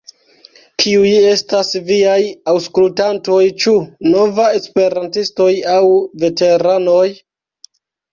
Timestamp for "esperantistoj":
4.61-5.51